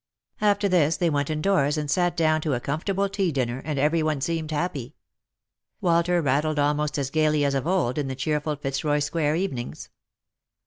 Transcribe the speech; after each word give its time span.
After 0.41 0.67
this 0.67 0.97
they 0.97 1.11
went 1.11 1.29
indoors 1.29 1.77
and 1.77 1.87
sat 1.91 2.17
down 2.17 2.41
to 2.41 2.55
a 2.55 2.59
comfortable 2.59 3.07
tea 3.07 3.31
dinner, 3.31 3.61
and 3.63 3.77
every 3.77 4.01
one 4.01 4.19
seemed 4.19 4.49
happy. 4.49 4.95
Walter 5.79 6.23
rattled 6.23 6.57
almost 6.57 6.97
as 6.97 7.11
gaily 7.11 7.45
as 7.45 7.53
of 7.53 7.67
old 7.67 7.99
in 7.99 8.07
the 8.07 8.15
oheerful 8.15 8.59
Fitzroy 8.59 8.97
square 8.97 9.35
evenings. 9.35 9.89